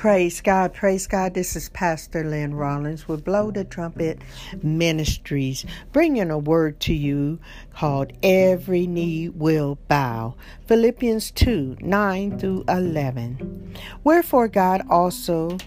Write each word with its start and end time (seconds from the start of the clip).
Praise 0.00 0.40
God, 0.40 0.72
praise 0.72 1.06
God. 1.06 1.34
This 1.34 1.54
is 1.54 1.68
Pastor 1.68 2.24
Lynn 2.24 2.54
Rollins 2.54 3.06
with 3.06 3.22
Blow 3.22 3.50
the 3.50 3.64
Trumpet 3.64 4.18
Ministries, 4.62 5.66
bringing 5.92 6.30
a 6.30 6.38
word 6.38 6.80
to 6.80 6.94
you 6.94 7.38
called 7.74 8.14
Every 8.22 8.86
Knee 8.86 9.28
Will 9.28 9.76
Bow. 9.88 10.36
Philippians 10.66 11.30
2 11.32 11.76
9 11.82 12.38
through 12.38 12.64
11. 12.66 13.74
Wherefore 14.02 14.48
God 14.48 14.80
also 14.88 15.58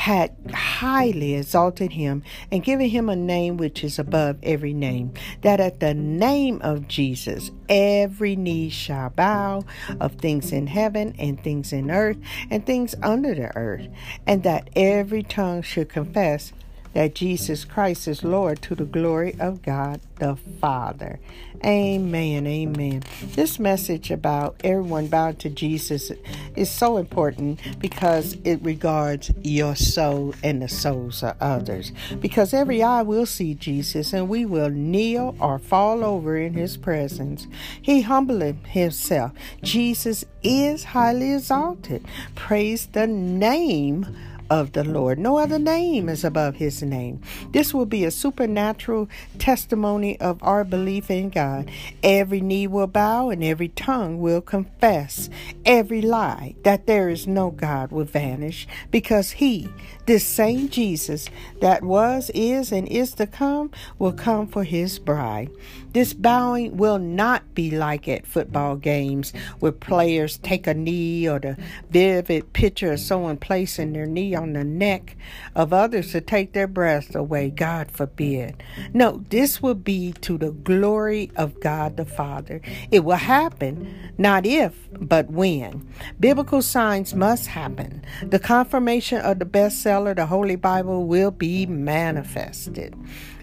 had 0.00 0.34
highly 0.54 1.34
exalted 1.34 1.92
him 1.92 2.22
and 2.50 2.64
given 2.64 2.88
him 2.88 3.10
a 3.10 3.14
name 3.14 3.58
which 3.58 3.84
is 3.84 3.98
above 3.98 4.38
every 4.42 4.72
name, 4.72 5.12
that 5.42 5.60
at 5.60 5.78
the 5.80 5.92
name 5.92 6.58
of 6.62 6.88
Jesus 6.88 7.50
every 7.68 8.34
knee 8.34 8.70
shall 8.70 9.10
bow 9.10 9.62
of 10.00 10.12
things 10.12 10.52
in 10.52 10.66
heaven 10.68 11.14
and 11.18 11.44
things 11.44 11.70
in 11.70 11.90
earth 11.90 12.16
and 12.48 12.64
things 12.64 12.94
under 13.02 13.34
the 13.34 13.54
earth, 13.54 13.88
and 14.26 14.42
that 14.42 14.70
every 14.74 15.22
tongue 15.22 15.60
should 15.60 15.90
confess 15.90 16.54
that 16.94 17.14
Jesus 17.14 17.64
Christ 17.64 18.08
is 18.08 18.24
Lord 18.24 18.62
to 18.62 18.74
the 18.74 18.84
glory 18.84 19.36
of 19.38 19.62
God 19.62 20.00
the 20.20 20.36
Father. 20.60 21.18
Amen. 21.64 22.46
Amen. 22.46 23.02
This 23.34 23.58
message 23.58 24.10
about 24.10 24.56
everyone 24.62 25.08
bowing 25.08 25.36
to 25.36 25.50
Jesus 25.50 26.12
is 26.56 26.70
so 26.70 26.96
important 26.96 27.60
because 27.80 28.36
it 28.44 28.62
regards 28.62 29.30
your 29.42 29.74
soul 29.74 30.34
and 30.42 30.62
the 30.62 30.68
souls 30.68 31.22
of 31.22 31.36
others. 31.40 31.92
Because 32.20 32.54
every 32.54 32.82
eye 32.82 33.02
will 33.02 33.26
see 33.26 33.54
Jesus 33.54 34.12
and 34.12 34.28
we 34.28 34.46
will 34.46 34.70
kneel 34.70 35.36
or 35.40 35.58
fall 35.58 36.04
over 36.04 36.36
in 36.36 36.54
his 36.54 36.76
presence. 36.76 37.46
He 37.82 38.02
humbled 38.02 38.56
himself. 38.66 39.32
Jesus 39.62 40.24
is 40.42 40.84
highly 40.84 41.34
exalted. 41.34 42.04
Praise 42.34 42.86
the 42.86 43.06
name 43.06 44.06
of 44.50 44.72
the 44.72 44.84
Lord. 44.84 45.18
No 45.18 45.38
other 45.38 45.58
name 45.58 46.08
is 46.08 46.24
above 46.24 46.56
his 46.56 46.82
name. 46.82 47.20
This 47.52 47.72
will 47.72 47.86
be 47.86 48.04
a 48.04 48.10
supernatural 48.10 49.08
testimony 49.38 50.20
of 50.20 50.42
our 50.42 50.64
belief 50.64 51.10
in 51.10 51.30
God. 51.30 51.70
Every 52.02 52.40
knee 52.40 52.66
will 52.66 52.88
bow 52.88 53.30
and 53.30 53.42
every 53.44 53.68
tongue 53.68 54.20
will 54.20 54.40
confess. 54.40 55.30
Every 55.64 56.02
lie 56.02 56.56
that 56.64 56.86
there 56.86 57.08
is 57.08 57.26
no 57.26 57.50
God 57.50 57.92
will 57.92 58.04
vanish 58.04 58.66
because 58.90 59.30
he, 59.30 59.68
this 60.10 60.26
same 60.26 60.68
Jesus 60.68 61.28
that 61.60 61.84
was, 61.84 62.32
is, 62.34 62.72
and 62.72 62.88
is 62.88 63.12
to 63.12 63.28
come, 63.28 63.70
will 63.96 64.12
come 64.12 64.48
for 64.48 64.64
his 64.64 64.98
bride. 64.98 65.48
This 65.92 66.14
bowing 66.14 66.76
will 66.76 66.98
not 66.98 67.54
be 67.54 67.70
like 67.70 68.08
at 68.08 68.26
football 68.26 68.76
games 68.76 69.32
where 69.60 69.72
players 69.72 70.38
take 70.38 70.66
a 70.66 70.74
knee 70.74 71.28
or 71.28 71.38
the 71.38 71.56
vivid 71.90 72.52
picture 72.52 72.92
of 72.92 73.00
someone 73.00 73.36
placing 73.36 73.92
their 73.92 74.06
knee 74.06 74.34
on 74.34 74.52
the 74.52 74.64
neck 74.64 75.16
of 75.54 75.72
others 75.72 76.12
to 76.12 76.20
take 76.20 76.52
their 76.52 76.68
breath 76.68 77.14
away. 77.14 77.50
God 77.50 77.90
forbid. 77.90 78.62
No, 78.92 79.24
this 79.30 79.62
will 79.62 79.74
be 79.74 80.12
to 80.20 80.38
the 80.38 80.52
glory 80.52 81.30
of 81.36 81.60
God 81.60 81.96
the 81.96 82.04
Father. 82.04 82.60
It 82.90 83.04
will 83.04 83.16
happen, 83.16 84.12
not 84.16 84.46
if, 84.46 84.74
but 84.92 85.30
when. 85.30 85.88
Biblical 86.18 86.62
signs 86.62 87.14
must 87.14 87.48
happen. 87.48 88.04
The 88.22 88.38
confirmation 88.38 89.20
of 89.20 89.38
the 89.40 89.44
bestseller, 89.44 89.99
the 90.04 90.26
Holy 90.26 90.56
Bible, 90.56 91.06
will 91.06 91.30
be 91.30 91.66
manifested. 91.66 92.94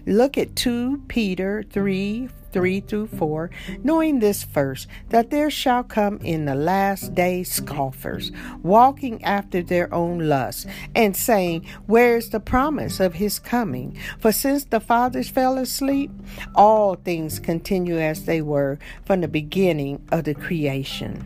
Look 0.06 0.38
at 0.38 0.56
2 0.56 1.04
Peter 1.08 1.62
3 1.62 2.28
3 2.52 2.80
through 2.80 3.06
4, 3.08 3.50
knowing 3.82 4.18
this 4.18 4.42
first, 4.42 4.88
that 5.10 5.30
there 5.30 5.50
shall 5.50 5.82
come 5.82 6.18
in 6.22 6.46
the 6.46 6.54
last 6.54 7.14
day 7.14 7.42
scoffers, 7.42 8.32
walking 8.62 9.22
after 9.24 9.62
their 9.62 9.92
own 9.92 10.28
lusts, 10.28 10.66
and 10.94 11.16
saying, 11.16 11.66
Where 11.86 12.16
is 12.16 12.30
the 12.30 12.40
promise 12.40 13.00
of 13.00 13.14
his 13.14 13.38
coming? 13.38 13.98
For 14.18 14.32
since 14.32 14.64
the 14.64 14.80
fathers 14.80 15.28
fell 15.28 15.58
asleep, 15.58 16.10
all 16.54 16.96
things 16.96 17.38
continue 17.38 17.98
as 17.98 18.24
they 18.24 18.42
were 18.42 18.78
from 19.04 19.20
the 19.20 19.28
beginning 19.28 20.02
of 20.10 20.24
the 20.24 20.34
creation. 20.34 21.20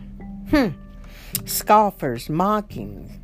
Hmm. 0.50 0.68
Scoffers, 1.46 2.28
mocking, 2.28 3.21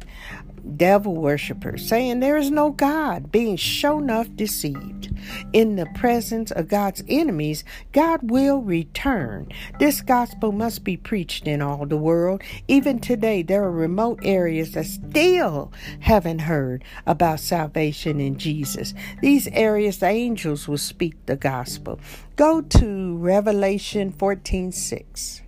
devil 0.76 1.14
worshippers, 1.14 1.86
saying 1.88 2.20
there 2.20 2.36
is 2.36 2.50
no 2.50 2.70
God, 2.70 3.30
being 3.30 3.56
shown 3.56 4.08
enough 4.08 4.34
deceived. 4.36 5.12
In 5.52 5.76
the 5.76 5.84
presence 5.94 6.50
of 6.50 6.68
God's 6.68 7.04
enemies, 7.08 7.62
God 7.92 8.30
will 8.30 8.62
return. 8.62 9.52
This 9.78 10.00
gospel 10.00 10.50
must 10.50 10.84
be 10.84 10.96
preached 10.96 11.46
in 11.46 11.60
all 11.60 11.84
the 11.84 11.98
world. 11.98 12.42
Even 12.68 13.00
today, 13.00 13.42
there 13.42 13.64
are 13.64 13.70
remote 13.70 14.20
areas 14.22 14.72
that 14.72 14.86
still 14.86 15.70
haven't 16.00 16.40
heard 16.40 16.82
about 17.06 17.40
salvation 17.40 18.18
in 18.18 18.38
Jesus. 18.38 18.94
These 19.20 19.48
areas, 19.48 19.98
the 19.98 20.06
angels 20.06 20.66
will 20.66 20.78
speak 20.78 21.26
the 21.26 21.36
gospel. 21.36 22.00
Go 22.36 22.62
to 22.62 23.16
Revelation 23.18 24.10
14 24.12 24.72
6. 24.72 25.42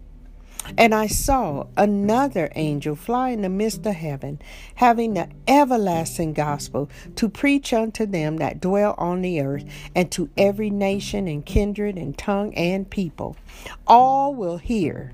And 0.77 0.95
I 0.95 1.07
saw 1.07 1.67
another 1.77 2.51
angel 2.55 2.95
fly 2.95 3.31
in 3.31 3.43
the 3.43 3.49
midst 3.49 3.85
of 3.87 3.95
heaven, 3.95 4.41
having 4.77 5.15
the 5.15 5.29
everlasting 5.47 6.33
gospel 6.33 6.89
to 7.17 7.29
preach 7.29 7.73
unto 7.73 8.07
them 8.07 8.37
that 8.39 8.61
dwell 8.61 8.95
on 8.99 9.23
the 9.23 9.41
earth, 9.41 9.65
and 9.95 10.11
to 10.13 10.31
every 10.37 10.71
nation 10.71 11.29
and 11.29 11.45
kindred 11.45 11.97
and 11.97 12.17
tongue 12.17 12.55
and 12.55 12.89
people. 12.89 13.37
All 13.87 14.35
will 14.35 14.59
hear. 14.59 15.13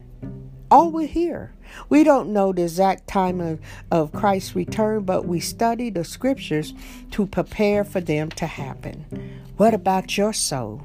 All 0.71 0.91
will 0.91 1.07
hear. 1.07 1.53
We 1.89 2.05
don't 2.05 2.33
know 2.33 2.53
the 2.53 2.63
exact 2.63 3.09
time 3.09 3.41
of, 3.41 3.61
of 3.91 4.13
Christ's 4.13 4.55
return, 4.55 5.03
but 5.05 5.27
we 5.27 5.41
study 5.41 5.91
the 5.91 6.05
scriptures 6.05 6.75
to 7.13 7.27
prepare 7.27 7.85
for 7.85 8.01
them 8.01 8.31
to 8.31 8.47
happen. 8.47 9.41
What 9.57 9.75
about 9.75 10.17
your 10.17 10.33
soul? 10.33 10.83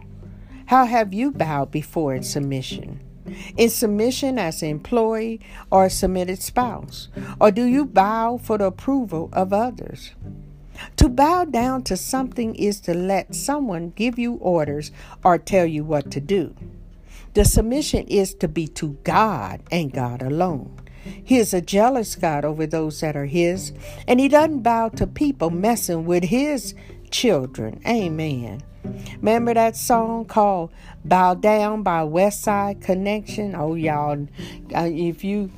How 0.68 0.86
have 0.86 1.14
you 1.14 1.32
bowed 1.32 1.72
before 1.72 2.16
its 2.16 2.30
submission? 2.30 3.00
In 3.58 3.70
submission 3.70 4.38
as 4.38 4.62
an 4.62 4.70
employee 4.70 5.40
or 5.72 5.86
a 5.86 5.90
submitted 5.90 6.42
spouse? 6.42 7.10
Or 7.40 7.52
do 7.52 7.64
you 7.64 7.86
bow 7.86 8.38
for 8.38 8.58
the 8.58 8.66
approval 8.66 9.30
of 9.34 9.54
others? 9.54 10.12
To 10.98 11.10
bow 11.10 11.46
down 11.46 11.84
to 11.84 11.98
something 11.98 12.56
is 12.56 12.80
to 12.82 12.94
let 12.94 13.36
someone 13.36 13.92
give 13.96 14.18
you 14.18 14.34
orders 14.36 14.92
or 15.24 15.38
tell 15.38 15.66
you 15.66 15.84
what 15.84 16.10
to 16.12 16.20
do. 16.20 16.56
The 17.34 17.46
submission 17.46 18.08
is 18.08 18.34
to 18.36 18.48
be 18.48 18.68
to 18.70 18.98
God 19.04 19.62
and 19.72 19.94
God 19.94 20.22
alone. 20.22 20.76
He 21.04 21.38
is 21.38 21.54
a 21.54 21.62
jealous 21.62 22.16
God 22.16 22.46
over 22.46 22.68
those 22.68 23.00
that 23.02 23.16
are 23.16 23.26
His, 23.26 23.74
and 24.08 24.20
He 24.20 24.28
doesn't 24.28 24.62
bow 24.62 24.90
to 24.90 25.08
people 25.08 25.50
messing 25.50 26.06
with 26.06 26.26
His 26.26 26.76
children. 27.12 27.82
Amen. 27.88 28.64
Remember 29.18 29.54
that 29.54 29.76
song 29.76 30.26
called 30.26 30.72
Bow 31.06 31.36
Down 31.36 31.84
by 31.84 32.02
Westside 32.02 32.82
Connection? 32.82 33.56
Oh, 33.56 33.76
y'all, 33.76 34.28
uh, 34.76 34.90
if 34.92 35.24
you 35.24 35.52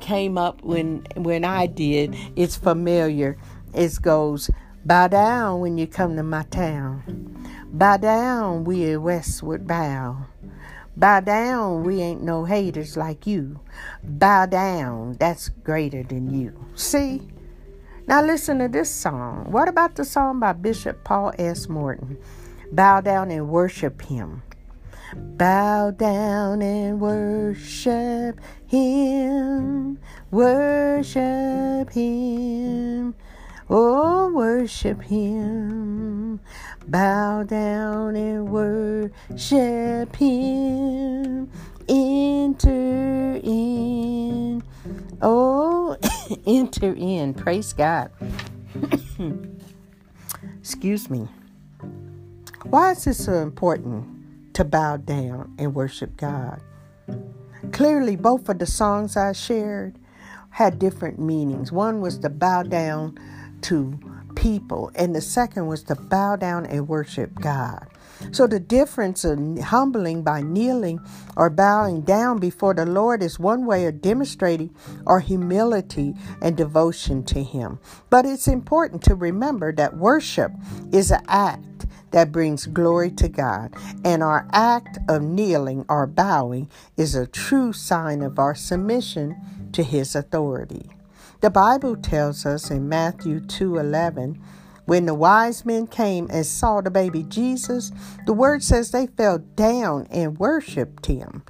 came 0.00 0.38
up 0.38 0.62
when 0.62 1.06
when 1.16 1.44
I 1.44 1.66
did, 1.66 2.14
it's 2.36 2.56
familiar. 2.56 3.36
It 3.74 4.00
goes, 4.00 4.50
Bow 4.84 5.08
down 5.08 5.60
when 5.60 5.78
you 5.78 5.86
come 5.86 6.16
to 6.16 6.22
my 6.22 6.42
town. 6.44 7.46
Bow 7.72 7.96
down, 7.96 8.64
we 8.64 8.96
Westward 8.96 9.66
bow. 9.66 10.26
Bow 10.96 11.20
down, 11.20 11.84
we 11.84 12.02
ain't 12.02 12.22
no 12.22 12.44
haters 12.44 12.96
like 12.96 13.26
you. 13.26 13.60
Bow 14.02 14.46
down, 14.46 15.16
that's 15.18 15.48
greater 15.48 16.02
than 16.02 16.34
you. 16.34 16.66
See? 16.74 17.31
Now 18.06 18.20
listen 18.20 18.58
to 18.58 18.68
this 18.68 18.90
song. 18.90 19.46
What 19.50 19.68
about 19.68 19.94
the 19.94 20.04
song 20.04 20.40
by 20.40 20.54
Bishop 20.54 21.04
Paul 21.04 21.32
S. 21.38 21.68
Morton? 21.68 22.18
Bow 22.72 23.00
down 23.00 23.30
and 23.30 23.48
worship 23.48 24.02
Him. 24.02 24.42
Bow 25.14 25.92
down 25.92 26.62
and 26.62 27.00
worship 27.00 28.40
Him. 28.66 29.98
Worship 30.32 31.90
Him. 31.90 33.14
Oh, 33.70 34.32
worship 34.34 35.00
Him. 35.02 36.40
Bow 36.88 37.44
down 37.44 38.16
and 38.16 38.48
worship 38.50 40.16
Him. 40.16 41.50
Enter 41.88 43.40
in. 43.44 43.61
Enter 46.46 46.94
in. 46.94 47.34
Praise 47.34 47.72
God. 47.72 48.10
Excuse 50.60 51.10
me. 51.10 51.28
Why 52.64 52.92
is 52.92 53.06
it 53.06 53.14
so 53.14 53.34
important 53.34 54.54
to 54.54 54.64
bow 54.64 54.96
down 54.98 55.54
and 55.58 55.74
worship 55.74 56.16
God? 56.16 56.60
Clearly, 57.72 58.16
both 58.16 58.48
of 58.48 58.58
the 58.58 58.66
songs 58.66 59.16
I 59.16 59.32
shared 59.32 59.98
had 60.50 60.78
different 60.78 61.18
meanings. 61.18 61.72
One 61.72 62.00
was 62.00 62.18
to 62.18 62.28
bow 62.28 62.62
down 62.62 63.18
to 63.62 63.98
people, 64.36 64.90
and 64.94 65.14
the 65.14 65.20
second 65.20 65.66
was 65.66 65.82
to 65.84 65.94
bow 65.94 66.36
down 66.36 66.66
and 66.66 66.88
worship 66.88 67.34
God. 67.34 67.88
So 68.30 68.46
the 68.46 68.60
difference 68.60 69.24
in 69.24 69.58
humbling 69.58 70.22
by 70.22 70.42
kneeling 70.42 71.00
or 71.36 71.50
bowing 71.50 72.02
down 72.02 72.38
before 72.38 72.74
the 72.74 72.86
Lord 72.86 73.22
is 73.22 73.38
one 73.38 73.66
way 73.66 73.86
of 73.86 74.00
demonstrating 74.00 74.74
our 75.06 75.20
humility 75.20 76.14
and 76.40 76.56
devotion 76.56 77.24
to 77.24 77.42
Him. 77.42 77.78
But 78.10 78.24
it's 78.24 78.48
important 78.48 79.02
to 79.04 79.14
remember 79.14 79.72
that 79.72 79.96
worship 79.96 80.52
is 80.92 81.10
an 81.10 81.22
act 81.28 81.86
that 82.12 82.30
brings 82.30 82.66
glory 82.66 83.10
to 83.10 83.28
God, 83.28 83.74
and 84.04 84.22
our 84.22 84.46
act 84.52 84.98
of 85.08 85.22
kneeling 85.22 85.84
or 85.88 86.06
bowing 86.06 86.68
is 86.96 87.14
a 87.14 87.26
true 87.26 87.72
sign 87.72 88.22
of 88.22 88.38
our 88.38 88.54
submission 88.54 89.34
to 89.72 89.82
His 89.82 90.14
authority. 90.14 90.90
The 91.40 91.50
Bible 91.50 91.96
tells 91.96 92.46
us 92.46 92.70
in 92.70 92.88
Matthew 92.88 93.40
2:11 93.40 94.38
when 94.84 95.06
the 95.06 95.14
wise 95.14 95.64
men 95.64 95.86
came 95.86 96.28
and 96.30 96.44
saw 96.44 96.80
the 96.80 96.90
baby 96.90 97.22
Jesus, 97.24 97.92
the 98.26 98.32
word 98.32 98.62
says 98.62 98.90
they 98.90 99.06
fell 99.06 99.38
down 99.38 100.06
and 100.10 100.38
worshiped 100.38 101.06
him. 101.06 101.44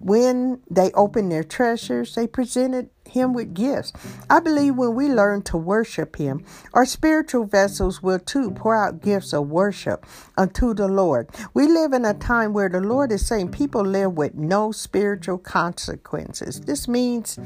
When 0.00 0.60
they 0.70 0.90
opened 0.92 1.30
their 1.30 1.44
treasures, 1.44 2.14
they 2.14 2.26
presented 2.26 2.90
him 3.08 3.32
with 3.32 3.54
gifts. 3.54 3.92
I 4.28 4.40
believe 4.40 4.76
when 4.76 4.94
we 4.94 5.08
learn 5.08 5.42
to 5.42 5.56
worship 5.56 6.16
him, 6.16 6.44
our 6.74 6.84
spiritual 6.84 7.44
vessels 7.44 8.02
will 8.02 8.18
too 8.18 8.50
pour 8.52 8.74
out 8.76 9.02
gifts 9.02 9.32
of 9.32 9.48
worship 9.48 10.06
unto 10.36 10.74
the 10.74 10.88
Lord. 10.88 11.28
We 11.54 11.66
live 11.66 11.92
in 11.92 12.04
a 12.04 12.14
time 12.14 12.52
where 12.52 12.68
the 12.68 12.80
Lord 12.80 13.12
is 13.12 13.26
saying 13.26 13.50
people 13.50 13.82
live 13.82 14.12
with 14.12 14.34
no 14.34 14.72
spiritual 14.72 15.38
consequences. 15.38 16.60
This 16.62 16.86
means 16.88 17.38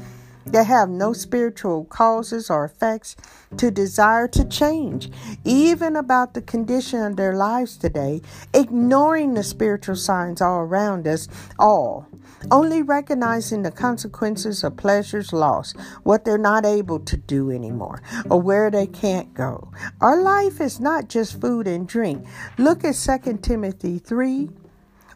they 0.45 0.63
have 0.63 0.89
no 0.89 1.13
spiritual 1.13 1.85
causes 1.85 2.49
or 2.49 2.65
effects 2.65 3.15
to 3.57 3.71
desire 3.71 4.27
to 4.29 4.45
change, 4.45 5.09
even 5.43 5.95
about 5.95 6.33
the 6.33 6.41
condition 6.41 7.01
of 7.01 7.15
their 7.15 7.35
lives 7.35 7.77
today, 7.77 8.21
ignoring 8.53 9.33
the 9.33 9.43
spiritual 9.43 9.95
signs 9.95 10.41
all 10.41 10.59
around 10.59 11.07
us, 11.07 11.27
all. 11.57 12.07
Only 12.51 12.81
recognizing 12.81 13.61
the 13.61 13.71
consequences 13.71 14.63
of 14.63 14.75
pleasures 14.75 15.31
lost, 15.31 15.77
what 16.03 16.25
they're 16.25 16.37
not 16.37 16.65
able 16.65 16.99
to 16.99 17.15
do 17.15 17.49
anymore, 17.49 18.01
or 18.29 18.41
where 18.41 18.69
they 18.69 18.85
can't 18.85 19.33
go. 19.33 19.71
Our 20.01 20.21
life 20.21 20.59
is 20.59 20.79
not 20.79 21.07
just 21.07 21.39
food 21.39 21.67
and 21.67 21.87
drink. 21.87 22.25
Look 22.57 22.83
at 22.83 22.95
2 22.95 23.37
Timothy 23.37 23.97
3 23.97 24.49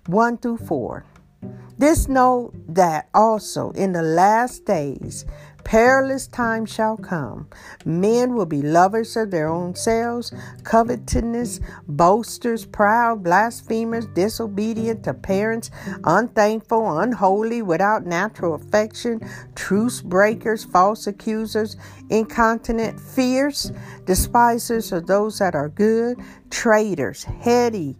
1 0.05 0.37
through 0.37 0.57
4. 0.57 1.05
This 1.77 2.07
know 2.07 2.51
that 2.69 3.07
also 3.13 3.71
in 3.71 3.91
the 3.91 4.01
last 4.01 4.65
days 4.65 5.25
perilous 5.67 6.27
times 6.27 6.73
shall 6.73 6.95
come. 6.95 7.45
Men 7.83 8.35
will 8.35 8.45
be 8.45 8.61
lovers 8.61 9.17
of 9.17 9.31
their 9.31 9.49
own 9.49 9.75
selves, 9.75 10.33
covetous, 10.63 11.59
boasters, 11.89 12.65
proud, 12.65 13.21
blasphemers, 13.21 14.07
disobedient 14.07 15.03
to 15.03 15.13
parents, 15.13 15.69
unthankful, 16.05 16.99
unholy, 16.99 17.61
without 17.61 18.05
natural 18.05 18.55
affection, 18.55 19.19
truce 19.55 20.01
breakers, 20.01 20.63
false 20.63 21.05
accusers, 21.05 21.75
incontinent, 22.09 22.97
fierce, 22.97 23.69
despisers 24.05 24.93
of 24.93 25.05
those 25.05 25.37
that 25.39 25.53
are 25.53 25.67
good, 25.67 26.17
traitors, 26.49 27.25
heady, 27.25 27.97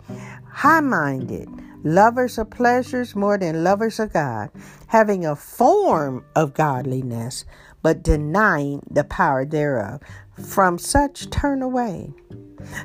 high 0.50 0.80
minded 0.80 1.50
lovers 1.94 2.38
of 2.38 2.50
pleasures 2.50 3.16
more 3.16 3.38
than 3.38 3.63
lovers 3.63 4.00
of 4.00 4.13
God, 4.13 4.50
having 4.88 5.25
a 5.25 5.36
form 5.36 6.25
of 6.36 6.54
godliness, 6.54 7.45
but 7.81 8.04
denying 8.04 8.81
the 8.89 9.04
power 9.04 9.45
thereof. 9.45 10.01
From 10.45 10.78
such 10.78 11.30
turn 11.30 11.62
away. 11.62 12.13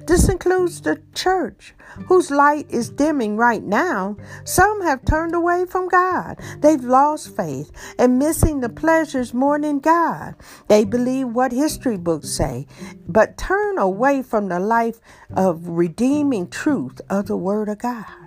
This 0.06 0.28
includes 0.28 0.80
the 0.80 1.02
church, 1.14 1.74
whose 2.06 2.30
light 2.30 2.66
is 2.70 2.90
dimming 2.90 3.36
right 3.36 3.62
now. 3.62 4.16
Some 4.44 4.82
have 4.82 5.04
turned 5.04 5.34
away 5.34 5.64
from 5.66 5.88
God. 5.88 6.38
They've 6.58 6.82
lost 6.82 7.36
faith 7.36 7.70
and 7.98 8.18
missing 8.18 8.60
the 8.60 8.68
pleasures 8.68 9.34
more 9.34 9.58
than 9.58 9.80
God. 9.80 10.34
They 10.68 10.84
believe 10.84 11.28
what 11.28 11.52
history 11.52 11.96
books 11.96 12.30
say, 12.30 12.66
but 13.08 13.36
turn 13.36 13.78
away 13.78 14.22
from 14.22 14.48
the 14.48 14.60
life 14.60 15.00
of 15.34 15.68
redeeming 15.68 16.48
truth 16.48 17.00
of 17.10 17.26
the 17.26 17.36
Word 17.36 17.68
of 17.68 17.78
God. 17.78 18.21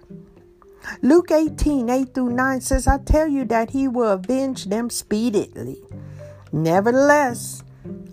Luke 1.01 1.31
18 1.31 1.89
8 1.89 2.13
through 2.13 2.31
9 2.31 2.61
says, 2.61 2.87
I 2.87 2.97
tell 2.99 3.27
you 3.27 3.45
that 3.45 3.71
he 3.71 3.87
will 3.87 4.11
avenge 4.11 4.65
them 4.65 4.89
speedily. 4.89 5.81
Nevertheless, 6.51 7.63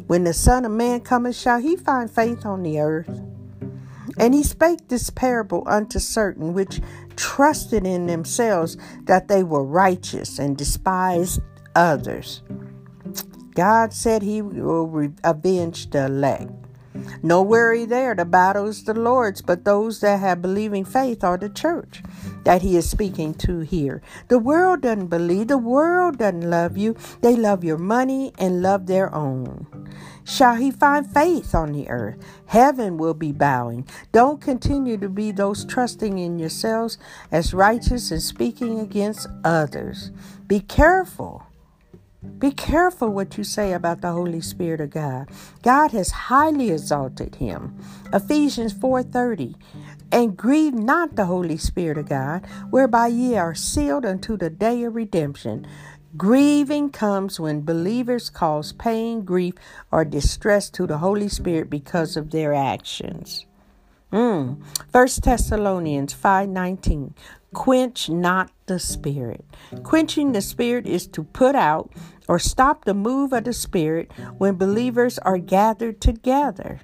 when 0.06 0.24
the 0.24 0.34
Son 0.34 0.64
of 0.64 0.72
Man 0.72 1.00
cometh, 1.00 1.36
shall 1.36 1.60
he 1.60 1.76
find 1.76 2.10
faith 2.10 2.44
on 2.44 2.62
the 2.62 2.80
earth? 2.80 3.20
And 4.18 4.34
he 4.34 4.42
spake 4.42 4.88
this 4.88 5.10
parable 5.10 5.62
unto 5.66 5.98
certain 5.98 6.52
which 6.52 6.80
trusted 7.16 7.86
in 7.86 8.06
themselves 8.06 8.76
that 9.04 9.28
they 9.28 9.42
were 9.42 9.64
righteous 9.64 10.38
and 10.38 10.56
despised 10.56 11.40
others. 11.74 12.42
God 13.54 13.92
said 13.92 14.22
he 14.22 14.42
will 14.42 15.12
avenge 15.24 15.90
the 15.90 16.06
elect. 16.06 16.50
No 17.22 17.42
worry 17.42 17.84
there. 17.84 18.14
The 18.14 18.24
battle 18.24 18.66
is 18.66 18.84
the 18.84 18.94
Lord's, 18.94 19.42
but 19.42 19.64
those 19.64 20.00
that 20.00 20.20
have 20.20 20.42
believing 20.42 20.84
faith 20.84 21.24
are 21.24 21.38
the 21.38 21.48
church 21.48 22.02
that 22.44 22.62
he 22.62 22.76
is 22.76 22.88
speaking 22.88 23.34
to 23.34 23.60
here. 23.60 24.02
The 24.28 24.38
world 24.38 24.82
doesn't 24.82 25.08
believe. 25.08 25.48
The 25.48 25.58
world 25.58 26.18
doesn't 26.18 26.48
love 26.48 26.76
you. 26.76 26.96
They 27.20 27.36
love 27.36 27.64
your 27.64 27.78
money 27.78 28.32
and 28.38 28.62
love 28.62 28.86
their 28.86 29.14
own. 29.14 29.66
Shall 30.24 30.54
he 30.56 30.70
find 30.70 31.06
faith 31.06 31.54
on 31.54 31.72
the 31.72 31.88
earth? 31.88 32.16
Heaven 32.46 32.96
will 32.96 33.14
be 33.14 33.32
bowing. 33.32 33.86
Don't 34.12 34.40
continue 34.40 34.96
to 34.98 35.08
be 35.08 35.32
those 35.32 35.64
trusting 35.64 36.18
in 36.18 36.38
yourselves 36.38 36.98
as 37.30 37.54
righteous 37.54 38.10
and 38.10 38.22
speaking 38.22 38.78
against 38.78 39.26
others. 39.44 40.10
Be 40.46 40.60
careful 40.60 41.46
be 42.38 42.52
careful 42.52 43.08
what 43.08 43.36
you 43.36 43.44
say 43.44 43.72
about 43.72 44.00
the 44.00 44.12
Holy 44.12 44.40
Spirit 44.40 44.80
of 44.80 44.90
God. 44.90 45.28
God 45.62 45.90
has 45.90 46.10
highly 46.10 46.70
exalted 46.70 47.36
him. 47.36 47.76
Ephesians 48.12 48.72
4:30. 48.72 49.56
And 50.12 50.36
grieve 50.36 50.74
not 50.74 51.16
the 51.16 51.26
Holy 51.26 51.56
Spirit 51.56 51.98
of 51.98 52.08
God, 52.08 52.46
whereby 52.70 53.06
ye 53.08 53.36
are 53.36 53.54
sealed 53.54 54.04
unto 54.04 54.36
the 54.36 54.50
day 54.50 54.84
of 54.84 54.94
redemption. 54.94 55.66
Grieving 56.16 56.90
comes 56.90 57.40
when 57.40 57.62
believers 57.62 58.28
cause 58.28 58.72
pain, 58.72 59.24
grief, 59.24 59.54
or 59.90 60.04
distress 60.04 60.68
to 60.70 60.86
the 60.86 60.98
Holy 60.98 61.28
Spirit 61.28 61.70
because 61.70 62.16
of 62.16 62.30
their 62.30 62.52
actions. 62.52 63.46
Mm. 64.12 64.62
First 64.92 65.22
Thessalonians 65.22 66.12
5:19 66.12 67.14
Quench 67.54 68.08
not 68.08 68.50
the 68.66 68.78
spirit. 68.78 69.44
Quenching 69.82 70.32
the 70.32 70.40
spirit 70.40 70.86
is 70.86 71.06
to 71.08 71.24
put 71.24 71.54
out 71.54 71.90
or 72.28 72.38
stop 72.38 72.84
the 72.84 72.94
move 72.94 73.32
of 73.32 73.44
the 73.44 73.52
spirit 73.52 74.10
when 74.38 74.54
believers 74.54 75.18
are 75.18 75.38
gathered 75.38 76.00
together. 76.00 76.80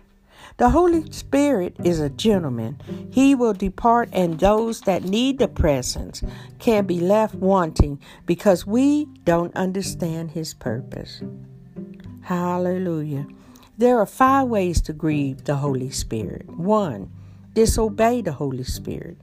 The 0.58 0.70
Holy 0.70 1.11
Spirit 1.12 1.76
is 1.85 2.00
a 2.00 2.11
gentleman. 2.11 2.80
He 3.11 3.35
will 3.35 3.52
depart, 3.52 4.08
and 4.12 4.40
those 4.40 4.80
that 4.82 5.04
need 5.04 5.38
the 5.38 5.49
presence 5.49 6.23
can 6.58 6.85
be 6.85 6.99
left 6.99 7.37
wanting 7.37 8.00
because 8.26 8.66
we 8.66 9.06
don't 9.25 9.54
understand 9.54 10.32
His 10.32 10.54
purpose. 10.54 11.23
Hallelujah. 12.23 13.26
There 13.78 13.99
are 14.00 14.06
five 14.06 14.49
ways 14.49 14.82
to 14.82 14.92
grieve 14.92 15.44
the 15.44 15.56
Holy 15.56 15.90
Spirit. 15.90 16.49
One, 16.50 17.12
disobey 17.58 18.22
the 18.22 18.30
Holy 18.30 18.62
Spirit. 18.62 19.16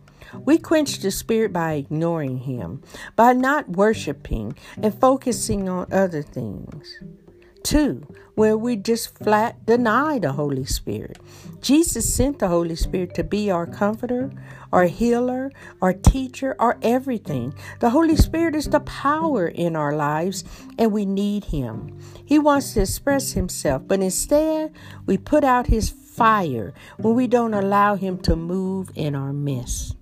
We 0.44 0.58
quench 0.58 1.00
the 1.00 1.10
Spirit 1.10 1.54
by 1.54 1.76
ignoring 1.76 2.40
Him, 2.40 2.84
by 3.16 3.32
not 3.32 3.70
worshiping 3.70 4.58
and 4.76 4.94
focusing 4.94 5.70
on 5.70 5.88
other 5.90 6.22
things. 6.22 7.00
Two, 7.64 8.06
where 8.36 8.58
we 8.58 8.76
just 8.76 9.18
flat 9.18 9.66
deny 9.66 10.20
the 10.20 10.34
Holy 10.34 10.66
Spirit. 10.66 11.18
Jesus 11.62 12.14
sent 12.14 12.40
the 12.40 12.50
Holy 12.50 12.76
Spirit 12.76 13.16
to 13.16 13.24
be 13.24 13.50
our 13.50 13.66
comforter, 13.66 14.30
our 14.74 14.84
healer, 14.84 15.50
our 15.82 15.94
teacher, 15.94 16.58
our 16.60 16.78
everything. 16.82 17.54
The 17.80 17.92
Holy 17.92 18.18
Spirit 18.18 18.54
is 18.54 18.66
the 18.66 18.82
power 18.82 19.48
in 19.48 19.78
our 19.78 19.96
lives, 19.96 20.44
and 20.78 20.92
we 20.92 21.06
need 21.06 21.46
Him. 21.46 21.98
He 22.26 22.38
wants 22.38 22.74
to 22.74 22.82
express 22.82 23.32
Himself, 23.32 23.84
but 23.88 24.02
instead, 24.02 24.74
we 25.06 25.18
put 25.18 25.46
out 25.46 25.68
His 25.68 25.90
fire 26.16 26.74
when 26.98 27.16
we 27.16 27.28
don't 27.28 27.54
allow 27.54 27.96
Him 27.96 28.18
to 28.20 28.36
move 28.36 28.90
in 28.96 29.16
our 29.16 29.34
midst. 29.34 29.96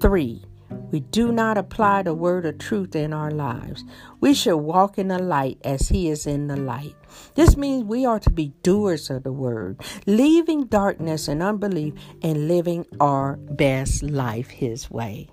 Three, 0.00 0.44
we 0.90 1.00
do 1.00 1.32
not 1.32 1.58
apply 1.58 2.02
the 2.02 2.14
word 2.14 2.46
of 2.46 2.58
truth 2.58 2.94
in 2.94 3.12
our 3.12 3.30
lives. 3.30 3.84
We 4.20 4.34
should 4.34 4.56
walk 4.56 4.98
in 4.98 5.08
the 5.08 5.18
light 5.18 5.58
as 5.64 5.88
He 5.88 6.08
is 6.08 6.26
in 6.26 6.46
the 6.46 6.56
light. 6.56 6.94
This 7.34 7.56
means 7.56 7.84
we 7.84 8.04
are 8.04 8.20
to 8.20 8.30
be 8.30 8.52
doers 8.62 9.10
of 9.10 9.22
the 9.24 9.32
word, 9.32 9.82
leaving 10.06 10.64
darkness 10.64 11.28
and 11.28 11.42
unbelief 11.42 11.94
and 12.22 12.48
living 12.48 12.86
our 13.00 13.36
best 13.36 14.02
life 14.02 14.48
His 14.48 14.90
way. 14.90 15.28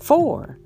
Four, 0.00 0.58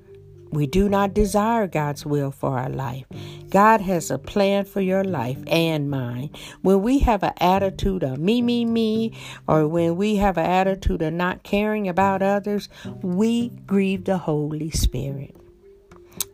We 0.51 0.67
do 0.67 0.89
not 0.89 1.13
desire 1.13 1.67
God's 1.67 2.05
will 2.05 2.31
for 2.31 2.57
our 2.57 2.69
life. 2.69 3.05
God 3.49 3.81
has 3.81 4.11
a 4.11 4.17
plan 4.17 4.65
for 4.65 4.81
your 4.81 5.03
life 5.03 5.39
and 5.47 5.89
mine. 5.89 6.29
When 6.61 6.81
we 6.81 6.99
have 6.99 7.23
an 7.23 7.33
attitude 7.39 8.03
of 8.03 8.17
me, 8.19 8.41
me, 8.41 8.65
me, 8.65 9.13
or 9.47 9.67
when 9.67 9.95
we 9.97 10.15
have 10.17 10.37
an 10.37 10.45
attitude 10.45 11.01
of 11.01 11.13
not 11.13 11.43
caring 11.43 11.87
about 11.87 12.21
others, 12.21 12.69
we 13.01 13.49
grieve 13.65 14.05
the 14.05 14.17
Holy 14.17 14.71
Spirit. 14.71 15.35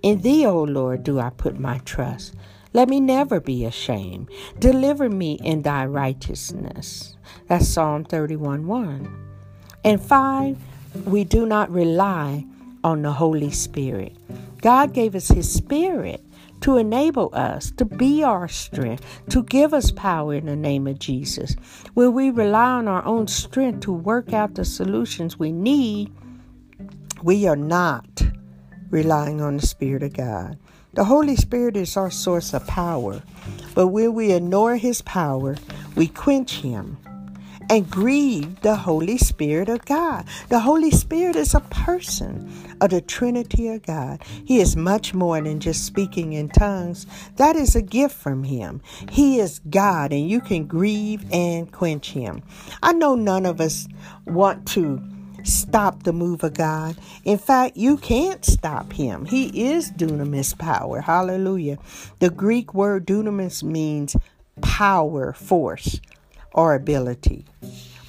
In 0.02 0.22
thee, 0.22 0.46
O 0.46 0.64
Lord, 0.64 1.04
do 1.04 1.20
I 1.20 1.30
put 1.30 1.60
my 1.60 1.80
trust. 1.80 2.36
Let 2.74 2.90
me 2.90 3.00
never 3.00 3.40
be 3.40 3.66
ashamed. 3.66 4.30
Deliver 4.60 5.10
me 5.10 5.40
in 5.44 5.62
thy 5.62 5.86
righteousness. 5.86 7.16
That's 7.48 7.68
Psalm 7.68 8.04
31 8.04 8.66
1. 8.68 9.30
And 9.86 10.02
five, 10.02 10.58
we 11.06 11.24
do 11.24 11.46
not 11.46 11.70
rely 11.70 12.46
on 12.84 13.02
the 13.02 13.12
Holy 13.12 13.52
Spirit. 13.52 14.16
God 14.62 14.94
gave 14.94 15.16
us 15.16 15.28
His 15.28 15.52
Spirit 15.52 16.24
to 16.62 16.78
enable 16.78 17.30
us 17.34 17.72
to 17.72 17.84
be 17.84 18.24
our 18.24 18.48
strength, 18.48 19.06
to 19.30 19.44
give 19.44 19.74
us 19.74 19.92
power 19.92 20.34
in 20.34 20.46
the 20.46 20.56
name 20.56 20.88
of 20.88 20.98
Jesus. 20.98 21.56
When 21.94 22.14
we 22.14 22.30
rely 22.30 22.72
on 22.72 22.88
our 22.88 23.04
own 23.06 23.28
strength 23.28 23.82
to 23.82 23.92
work 23.92 24.32
out 24.32 24.56
the 24.56 24.64
solutions 24.64 25.38
we 25.38 25.52
need, 25.52 26.12
we 27.22 27.48
are 27.48 27.58
not 27.58 28.24
relying 28.90 29.42
on 29.42 29.58
the 29.58 29.68
Spirit 29.68 30.04
of 30.04 30.14
God. 30.14 30.58
The 30.94 31.04
Holy 31.04 31.36
Spirit 31.36 31.76
is 31.76 31.98
our 31.98 32.12
source 32.12 32.54
of 32.54 32.66
power, 32.68 33.24
but 33.76 33.88
when 33.88 34.14
we 34.14 34.32
ignore 34.32 34.78
His 34.78 35.02
power, 35.02 35.58
we 35.96 36.08
quench 36.08 36.62
Him 36.62 36.98
and 37.70 37.90
grieve 37.90 38.62
the 38.62 38.76
Holy 38.76 39.18
Spirit 39.18 39.70
of 39.70 39.86
God. 39.86 40.26
The 40.50 40.60
Holy 40.60 40.92
Spirit 40.92 41.36
is 41.36 41.54
a 41.54 41.60
person 41.62 42.52
of 42.82 42.90
the 42.90 43.02
Trinity 43.02 43.68
of 43.70 43.84
God. 43.84 44.22
He 44.46 44.60
is 44.60 44.76
much 44.76 45.14
more 45.14 45.42
than 45.42 45.60
just 45.60 45.86
speaking 45.86 46.34
in 46.34 46.50
tongues. 46.50 47.06
That 47.38 47.56
is 47.56 47.76
a 47.76 47.82
gift 47.82 48.16
from 48.16 48.44
Him. 48.44 48.82
He 49.10 49.40
is 49.40 49.60
God, 49.70 50.12
and 50.12 50.30
you 50.30 50.42
can 50.42 50.66
grieve 50.66 51.26
and 51.32 51.72
quench 51.72 52.12
Him. 52.12 52.44
I 52.82 52.94
know 52.94 53.16
none 53.16 53.46
of 53.46 53.62
us 53.62 53.88
want 54.26 54.68
to 54.70 55.02
stop 55.44 56.04
the 56.04 56.14
move 56.14 56.44
of 56.44 56.54
God. 56.54 56.96
In 57.26 57.38
fact, 57.38 57.78
you 57.78 57.98
can't 57.98 58.46
stop 58.46 58.94
him. 58.94 59.26
He 59.26 59.72
is 59.72 59.92
dunamis 59.92 60.58
power. 60.58 61.02
Hallelujah. 61.02 61.80
The 62.20 62.30
Greek 62.30 62.74
word 62.74 63.06
dunamis 63.06 63.62
means 63.62 64.16
power, 64.62 65.34
force 65.34 66.00
or 66.54 66.76
ability. 66.76 67.46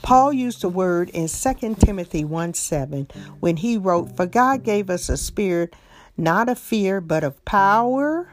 Paul 0.02 0.32
used 0.32 0.60
the 0.60 0.68
word 0.68 1.08
in 1.10 1.28
2 1.28 1.76
Timothy 1.76 2.24
1 2.24 2.54
7 2.54 3.08
when 3.40 3.56
he 3.56 3.78
wrote, 3.78 4.14
For 4.16 4.26
God 4.26 4.62
gave 4.62 4.90
us 4.90 5.08
a 5.08 5.16
spirit 5.16 5.74
not 6.16 6.48
of 6.48 6.58
fear, 6.58 7.00
but 7.00 7.24
of 7.24 7.44
power 7.44 8.28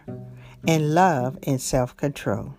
and 0.67 0.93
love 0.93 1.39
and 1.43 1.61
self 1.61 1.95
control. 1.95 2.55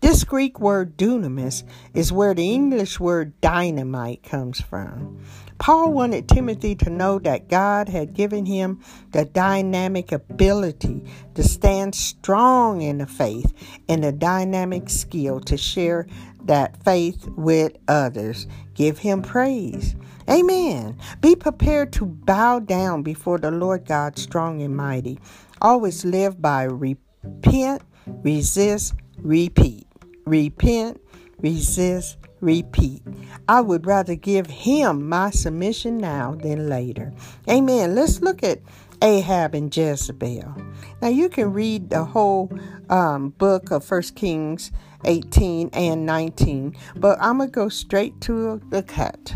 This 0.00 0.22
Greek 0.24 0.60
word 0.60 0.96
dunamis 0.96 1.64
is 1.92 2.12
where 2.12 2.34
the 2.34 2.52
English 2.52 3.00
word 3.00 3.40
dynamite 3.40 4.22
comes 4.22 4.60
from. 4.60 5.20
Paul 5.58 5.92
wanted 5.92 6.28
Timothy 6.28 6.74
to 6.76 6.90
know 6.90 7.18
that 7.20 7.48
God 7.48 7.88
had 7.88 8.14
given 8.14 8.46
him 8.46 8.80
the 9.12 9.24
dynamic 9.24 10.12
ability 10.12 11.04
to 11.34 11.42
stand 11.42 11.94
strong 11.94 12.80
in 12.80 12.98
the 12.98 13.06
faith 13.06 13.52
and 13.88 14.04
the 14.04 14.12
dynamic 14.12 14.88
skill 14.88 15.40
to 15.40 15.56
share 15.56 16.06
that 16.44 16.82
faith 16.84 17.28
with 17.36 17.76
others. 17.88 18.46
Give 18.74 18.98
him 18.98 19.22
praise. 19.22 19.96
Amen. 20.30 20.98
Be 21.20 21.34
prepared 21.34 21.92
to 21.94 22.06
bow 22.06 22.60
down 22.60 23.02
before 23.02 23.38
the 23.38 23.50
Lord 23.50 23.86
God 23.86 24.18
strong 24.18 24.62
and 24.62 24.76
mighty. 24.76 25.18
Always 25.60 26.04
live 26.04 26.40
by 26.40 26.64
repent, 26.64 27.82
resist, 28.22 28.94
repeat. 29.18 29.86
Repent, 30.26 31.00
resist, 31.40 32.17
repeat. 32.40 33.02
I 33.48 33.60
would 33.60 33.86
rather 33.86 34.14
give 34.14 34.46
him 34.46 35.08
my 35.08 35.30
submission 35.30 35.98
now 35.98 36.36
than 36.40 36.68
later. 36.68 37.12
Amen. 37.48 37.94
Let's 37.94 38.20
look 38.20 38.42
at 38.42 38.60
Ahab 39.02 39.54
and 39.54 39.74
Jezebel. 39.74 40.54
Now 41.00 41.08
you 41.08 41.28
can 41.28 41.52
read 41.52 41.90
the 41.90 42.04
whole 42.04 42.50
um, 42.90 43.30
book 43.30 43.70
of 43.70 43.84
First 43.84 44.16
Kings 44.16 44.72
18 45.04 45.70
and 45.72 46.04
19, 46.04 46.76
but 46.96 47.18
I'm 47.20 47.38
going 47.38 47.50
to 47.50 47.52
go 47.52 47.68
straight 47.68 48.20
to 48.22 48.60
the 48.70 48.82
cut. 48.82 49.34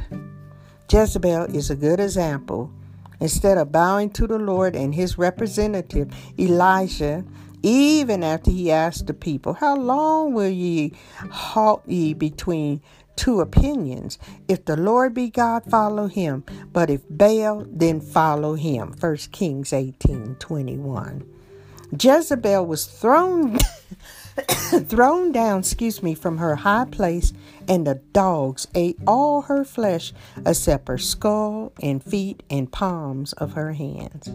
Jezebel 0.90 1.54
is 1.54 1.70
a 1.70 1.76
good 1.76 2.00
example. 2.00 2.70
Instead 3.20 3.56
of 3.56 3.70
bowing 3.70 4.10
to 4.10 4.26
the 4.26 4.38
Lord 4.38 4.74
and 4.74 4.92
his 4.92 5.16
representative, 5.16 6.12
Elijah, 6.38 7.24
even 7.62 8.22
after 8.22 8.50
he 8.50 8.70
asked 8.70 9.06
the 9.06 9.14
people, 9.14 9.54
How 9.54 9.76
long 9.76 10.34
will 10.34 10.50
ye 10.50 10.92
halt 11.30 11.82
ye 11.86 12.14
between 12.14 12.82
two 13.16 13.40
opinions? 13.40 14.18
If 14.48 14.64
the 14.64 14.76
Lord 14.76 15.14
be 15.14 15.30
God, 15.30 15.64
follow 15.64 16.06
him. 16.06 16.44
But 16.72 16.90
if 16.90 17.02
Baal, 17.08 17.66
then 17.70 18.00
follow 18.00 18.54
him. 18.54 18.94
1 18.98 19.16
Kings 19.32 19.72
18 19.72 20.36
21. 20.36 21.24
Jezebel 22.00 22.66
was 22.66 22.86
thrown 22.86 23.58
thrown 24.86 25.30
down, 25.32 25.60
excuse 25.60 26.02
me, 26.02 26.14
from 26.14 26.38
her 26.38 26.56
high 26.56 26.86
place, 26.86 27.32
and 27.68 27.86
the 27.86 27.96
dogs 28.12 28.66
ate 28.74 28.98
all 29.06 29.42
her 29.42 29.64
flesh 29.64 30.12
except 30.46 30.88
her 30.88 30.98
skull 30.98 31.72
and 31.82 32.02
feet 32.02 32.42
and 32.48 32.72
palms 32.72 33.34
of 33.34 33.52
her 33.52 33.74
hands. 33.74 34.30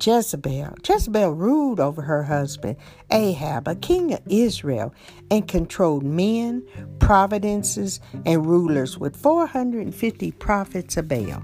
Jezebel. 0.00 0.74
Jezebel 0.86 1.32
ruled 1.32 1.80
over 1.80 2.02
her 2.02 2.24
husband, 2.24 2.76
Ahab, 3.10 3.68
a 3.68 3.74
king 3.74 4.12
of 4.12 4.20
Israel, 4.28 4.94
and 5.30 5.46
controlled 5.46 6.04
men, 6.04 6.66
providences, 6.98 8.00
and 8.24 8.46
rulers 8.46 8.98
with 8.98 9.16
450 9.16 10.32
prophets 10.32 10.96
of 10.96 11.08
Baal. 11.08 11.42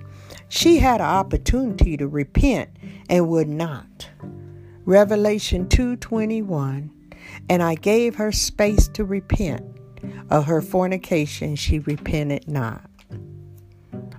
She 0.48 0.78
had 0.78 1.00
an 1.00 1.06
opportunity 1.06 1.96
to 1.96 2.06
repent 2.06 2.70
and 3.08 3.28
would 3.28 3.48
not. 3.48 4.08
Revelation 4.84 5.68
2:21 5.68 6.90
And 7.48 7.62
I 7.62 7.74
gave 7.76 8.16
her 8.16 8.32
space 8.32 8.88
to 8.88 9.04
repent 9.04 9.64
of 10.30 10.46
her 10.46 10.60
fornication 10.60 11.56
she 11.56 11.78
repented 11.78 12.48
not. 12.48 12.82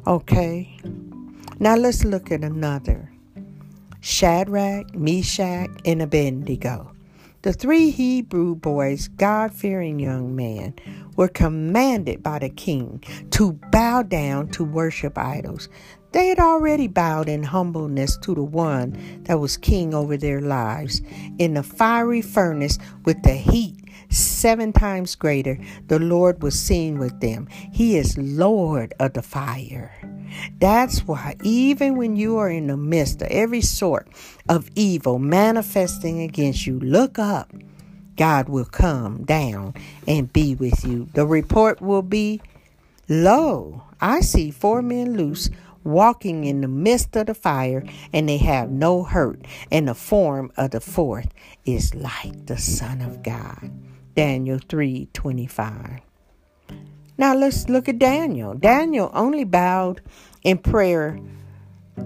Okay. 0.08 0.78
Now 1.60 1.76
let's 1.76 2.04
look 2.04 2.32
at 2.32 2.44
another. 2.44 3.13
Shadrach, 4.04 4.94
Meshach, 4.94 5.70
and 5.86 6.02
Abednego. 6.02 6.92
The 7.44 7.54
three 7.54 7.90
Hebrew 7.90 8.54
boys, 8.54 9.08
God 9.08 9.54
fearing 9.54 9.98
young 9.98 10.36
men, 10.36 10.74
were 11.16 11.30
commanded 11.30 12.22
by 12.22 12.40
the 12.40 12.50
king 12.50 13.02
to 13.32 13.54
bow 13.72 14.04
down 14.04 14.50
to 14.50 14.66
worship 14.66 15.18
idols. 15.18 15.70
They 16.14 16.28
had 16.28 16.40
already 16.40 16.88
bowed 16.88 17.28
in 17.28 17.42
humbleness 17.42 18.18
to 18.18 18.36
the 18.36 18.44
one 18.44 19.24
that 19.24 19.40
was 19.40 19.58
king 19.58 19.96
over 19.96 20.16
their 20.16 20.42
lives. 20.42 21.02
In 21.40 21.56
the 21.56 21.64
fiery 21.64 22.22
furnace 22.22 22.78
with 23.04 23.24
the 23.24 23.34
heat 23.34 23.84
seven 24.10 24.72
times 24.74 25.16
greater, 25.16 25.58
the 25.88 25.98
Lord 25.98 26.44
was 26.44 26.58
seen 26.60 27.00
with 27.00 27.20
them. 27.20 27.48
He 27.50 27.98
is 27.98 28.16
Lord 28.16 28.94
of 29.00 29.14
the 29.14 29.24
fire. 29.24 29.92
That's 30.60 31.00
why, 31.08 31.36
even 31.42 31.98
when 31.98 32.16
you 32.16 32.38
are 32.38 32.50
in 32.50 32.68
the 32.68 32.78
midst 32.78 33.24
of 33.24 33.30
every 33.30 33.62
sort 33.62 34.08
of 34.48 34.70
evil 34.76 35.18
manifesting 35.18 36.22
against 36.22 36.68
you, 36.68 36.80
look 36.80 37.18
up. 37.18 37.52
God 38.18 38.50
will 38.50 38.66
come 38.66 39.24
down 39.24 39.74
and 40.08 40.32
be 40.32 40.54
with 40.54 40.86
you. 40.86 41.10
The 41.14 41.26
report 41.26 41.82
will 41.82 42.04
be 42.04 42.40
Lo, 43.10 43.84
I 44.00 44.22
see 44.22 44.50
four 44.50 44.82
men 44.82 45.18
loose 45.18 45.50
walking 45.84 46.44
in 46.44 46.62
the 46.62 46.68
midst 46.68 47.16
of 47.16 47.28
the 47.28 47.34
fire, 47.34 47.84
and 48.12 48.28
they 48.28 48.38
have 48.38 48.70
no 48.70 49.04
hurt, 49.04 49.46
and 49.72 49.88
the 49.88 49.96
form 49.96 50.52
of 50.58 50.72
the 50.72 50.82
fourth 50.82 51.30
is 51.66 51.94
like 51.96 52.46
the 52.46 52.58
Son 52.58 53.02
of 53.02 53.24
God. 53.24 53.72
Daniel 54.16 54.60
3 54.70 55.10
25. 55.14 56.02
Now 57.18 57.36
let's 57.36 57.70
look 57.70 57.88
at 57.88 58.00
Daniel. 58.00 58.54
Daniel 58.54 59.12
only 59.14 59.44
bowed 59.44 60.02
in 60.44 60.58
prayer 60.58 61.20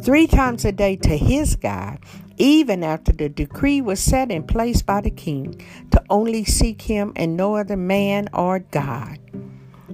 three 0.02 0.28
times 0.28 0.66
a 0.66 0.72
day 0.72 0.96
to 0.98 1.18
his 1.18 1.56
God, 1.56 2.00
even 2.38 2.84
after 2.84 3.12
the 3.12 3.30
decree 3.30 3.82
was 3.82 4.00
set 4.00 4.32
in 4.32 4.44
place 4.44 4.82
by 4.82 5.02
the 5.02 5.10
king 5.10 5.66
to 5.92 6.04
only 6.10 6.44
seek 6.44 6.82
him 6.84 7.14
and 7.16 7.36
no 7.38 7.56
other 7.56 7.78
man 7.78 8.30
or 8.34 8.60
God. 8.60 9.18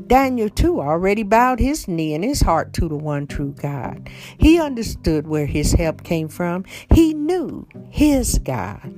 Daniel, 0.08 0.50
too, 0.50 0.82
already 0.82 1.24
bowed 1.24 1.60
his 1.60 1.88
knee 1.88 2.14
and 2.14 2.24
his 2.24 2.42
heart 2.42 2.74
to 2.74 2.88
the 2.88 2.96
one 2.96 3.28
true 3.28 3.54
God. 3.60 4.10
He 4.38 4.60
understood 4.60 5.28
where 5.28 5.46
his 5.46 5.74
help 5.74 6.04
came 6.04 6.28
from. 6.28 6.66
He 6.94 7.14
knew 7.14 7.68
his 7.90 8.40
God. 8.40 8.94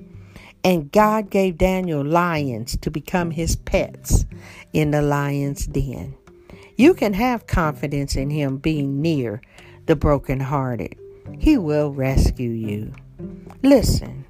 And 0.63 0.91
God 0.91 1.29
gave 1.29 1.57
Daniel 1.57 2.03
lions 2.03 2.75
to 2.77 2.89
become 2.89 3.31
his 3.31 3.55
pets 3.55 4.25
in 4.73 4.91
the 4.91 5.01
lion's 5.01 5.67
den. 5.67 6.15
You 6.75 6.93
can 6.93 7.13
have 7.13 7.47
confidence 7.47 8.15
in 8.15 8.29
him 8.31 8.57
being 8.57 9.01
near 9.01 9.41
the 9.85 9.95
brokenhearted. 9.95 10.95
He 11.37 11.57
will 11.57 11.91
rescue 11.91 12.49
you. 12.49 12.93
Listen, 13.63 14.25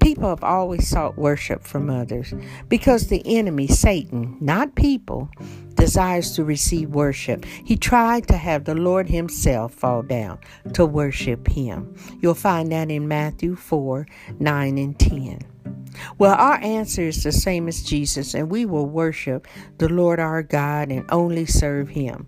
people 0.00 0.28
have 0.28 0.44
always 0.44 0.88
sought 0.88 1.18
worship 1.18 1.62
from 1.62 1.90
others 1.90 2.32
because 2.68 3.08
the 3.08 3.22
enemy, 3.26 3.66
Satan, 3.66 4.36
not 4.40 4.74
people, 4.74 5.28
desires 5.74 6.32
to 6.32 6.44
receive 6.44 6.90
worship. 6.90 7.44
He 7.44 7.76
tried 7.76 8.28
to 8.28 8.36
have 8.36 8.64
the 8.64 8.74
Lord 8.74 9.08
Himself 9.08 9.74
fall 9.74 10.02
down 10.02 10.38
to 10.74 10.86
worship 10.86 11.48
Him. 11.48 11.94
You'll 12.20 12.34
find 12.34 12.72
that 12.72 12.90
in 12.90 13.08
Matthew 13.08 13.56
4 13.56 14.06
9 14.38 14.78
and 14.78 14.98
10. 14.98 15.40
Well, 16.18 16.34
our 16.34 16.58
answer 16.62 17.02
is 17.02 17.22
the 17.22 17.32
same 17.32 17.68
as 17.68 17.82
Jesus, 17.82 18.34
and 18.34 18.50
we 18.50 18.64
will 18.64 18.86
worship 18.86 19.46
the 19.78 19.88
Lord 19.88 20.20
our 20.20 20.42
God 20.42 20.90
and 20.90 21.04
only 21.10 21.46
serve 21.46 21.88
Him. 21.88 22.26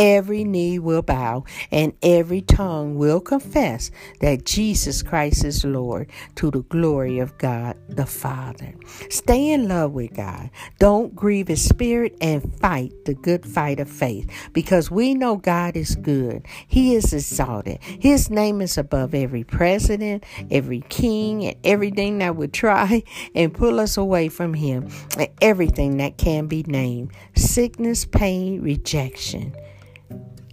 Every 0.00 0.44
knee 0.44 0.78
will 0.78 1.02
bow 1.02 1.44
and 1.70 1.92
every 2.02 2.40
tongue 2.40 2.96
will 2.96 3.20
confess 3.20 3.90
that 4.22 4.46
Jesus 4.46 5.02
Christ 5.02 5.44
is 5.44 5.62
Lord 5.62 6.08
to 6.36 6.50
the 6.50 6.62
glory 6.62 7.18
of 7.18 7.36
God 7.36 7.76
the 7.86 8.06
Father. 8.06 8.74
Stay 9.10 9.50
in 9.50 9.68
love 9.68 9.92
with 9.92 10.14
God. 10.14 10.48
Don't 10.78 11.14
grieve 11.14 11.48
His 11.48 11.62
Spirit 11.62 12.16
and 12.22 12.58
fight 12.60 12.94
the 13.04 13.12
good 13.12 13.44
fight 13.44 13.78
of 13.78 13.90
faith 13.90 14.30
because 14.54 14.90
we 14.90 15.14
know 15.14 15.36
God 15.36 15.76
is 15.76 15.96
good. 15.96 16.46
He 16.66 16.94
is 16.94 17.12
exalted. 17.12 17.78
His 17.82 18.30
name 18.30 18.62
is 18.62 18.78
above 18.78 19.14
every 19.14 19.44
president, 19.44 20.24
every 20.50 20.80
king, 20.88 21.44
and 21.44 21.56
everything 21.62 22.20
that 22.20 22.36
would 22.36 22.54
try 22.54 23.02
and 23.34 23.52
pull 23.52 23.78
us 23.78 23.98
away 23.98 24.30
from 24.30 24.54
Him, 24.54 24.88
and 25.18 25.28
everything 25.42 25.98
that 25.98 26.16
can 26.16 26.46
be 26.46 26.62
named 26.62 27.12
sickness, 27.34 28.06
pain, 28.06 28.62
rejection. 28.62 29.54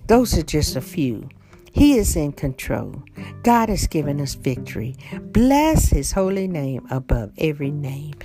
Those 0.08 0.38
are 0.38 0.44
just 0.44 0.76
a 0.76 0.82
few. 0.82 1.30
He 1.72 1.98
is 1.98 2.16
in 2.16 2.32
control. 2.32 3.04
God 3.44 3.70
has 3.70 3.88
given 3.88 4.20
us 4.20 4.36
victory. 4.36 4.96
Bless 5.22 5.90
His 5.90 6.12
holy 6.12 6.48
name 6.48 6.88
above 6.90 7.32
every 7.38 7.72
name. 7.72 8.16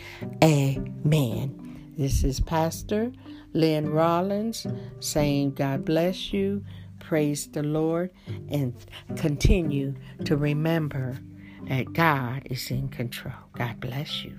Amen. 0.43 1.93
This 1.99 2.25
is 2.25 2.41
Pastor 2.41 3.13
Lynn 3.53 3.91
Rollins 3.91 4.67
saying, 5.01 5.55
God 5.55 5.85
bless 5.85 6.33
you. 6.33 6.65
Praise 7.01 7.49
the 7.49 7.63
Lord 7.63 8.11
and 8.49 8.75
continue 9.17 9.95
to 10.25 10.37
remember 10.37 11.19
that 11.69 11.93
God 11.93 12.43
is 12.47 12.71
in 12.71 12.89
control. 12.89 13.35
God 13.59 13.81
bless 13.81 14.25
you. 14.25 14.39